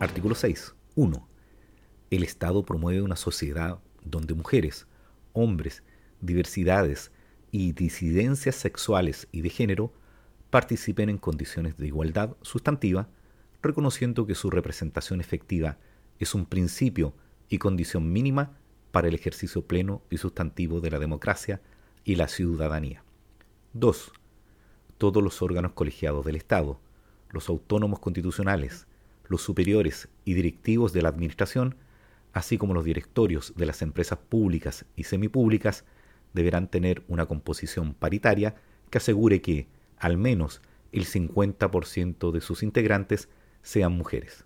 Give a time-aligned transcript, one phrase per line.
[0.00, 0.76] Artículo 6.
[0.94, 1.28] 1.
[2.10, 4.86] El Estado promueve una sociedad donde mujeres,
[5.32, 5.82] hombres,
[6.20, 7.10] diversidades
[7.50, 9.92] y disidencias sexuales y de género
[10.50, 13.08] participen en condiciones de igualdad sustantiva,
[13.60, 15.78] reconociendo que su representación efectiva
[16.20, 17.12] es un principio
[17.48, 18.56] y condición mínima
[18.92, 21.60] para el ejercicio pleno y sustantivo de la democracia
[22.04, 23.02] y la ciudadanía.
[23.72, 24.12] 2.
[24.96, 26.80] Todos los órganos colegiados del Estado,
[27.30, 28.87] los autónomos constitucionales,
[29.28, 31.76] los superiores y directivos de la Administración,
[32.32, 35.84] así como los directorios de las empresas públicas y semipúblicas,
[36.32, 38.56] deberán tener una composición paritaria
[38.90, 40.62] que asegure que, al menos,
[40.92, 43.28] el 50% de sus integrantes
[43.62, 44.44] sean mujeres.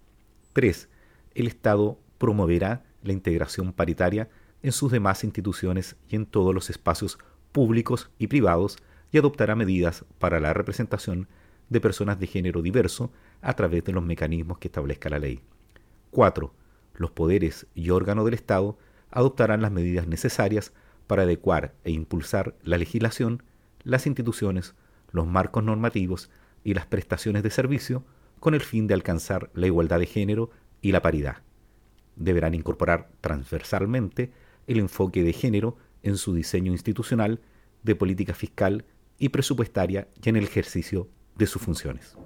[0.53, 0.89] 3.
[1.35, 4.29] El Estado promoverá la integración paritaria
[4.63, 7.19] en sus demás instituciones y en todos los espacios
[7.53, 8.79] públicos y privados
[9.11, 11.29] y adoptará medidas para la representación
[11.73, 15.41] de personas de género diverso a través de los mecanismos que establezca la ley.
[16.11, 16.53] 4.
[16.95, 18.79] Los poderes y órganos del Estado
[19.11, 20.73] adoptarán las medidas necesarias
[21.07, 23.43] para adecuar e impulsar la legislación,
[23.83, 24.75] las instituciones,
[25.11, 26.31] los marcos normativos
[26.63, 28.05] y las prestaciones de servicio
[28.39, 30.51] con el fin de alcanzar la igualdad de género
[30.83, 31.39] y la paridad.
[32.17, 34.33] Deberán incorporar transversalmente
[34.67, 37.41] el enfoque de género en su diseño institucional,
[37.83, 38.85] de política fiscal
[39.19, 42.17] y presupuestaria y en el ejercicio de sus funciones.